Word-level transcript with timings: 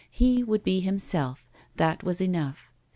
He 0.09 0.41
would 0.43 0.63
be 0.63 0.79
himself, 0.79 1.47
that 1.75 2.03
was 2.03 2.21
enough. 2.21 2.73